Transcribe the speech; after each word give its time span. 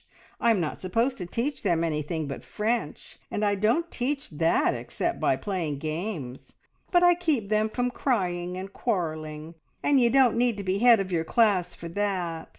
I'm 0.39 0.59
not 0.59 0.81
supposed 0.81 1.19
to 1.19 1.27
teach 1.27 1.61
them 1.61 1.83
anything 1.83 2.25
but 2.27 2.43
French, 2.43 3.19
and 3.29 3.45
I 3.45 3.53
don't 3.53 3.91
teach 3.91 4.31
that 4.31 4.73
except 4.73 5.19
by 5.19 5.35
playing 5.35 5.77
games. 5.77 6.53
But 6.89 7.03
I 7.03 7.13
keep 7.13 7.49
them 7.49 7.69
from 7.69 7.91
crying 7.91 8.57
and 8.57 8.73
quarrelling, 8.73 9.53
and 9.83 9.99
ye 9.99 10.09
don't 10.09 10.37
need 10.37 10.57
to 10.57 10.63
be 10.63 10.79
head 10.79 10.99
of 10.99 11.11
your 11.11 11.23
class 11.23 11.75
for 11.75 11.87
that! 11.89 12.49